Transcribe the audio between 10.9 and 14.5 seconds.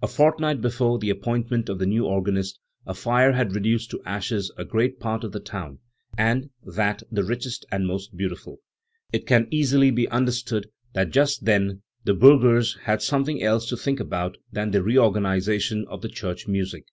that just then the burghers had something else to think about